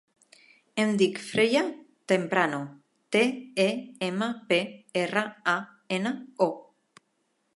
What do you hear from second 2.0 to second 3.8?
Temprano: te, e,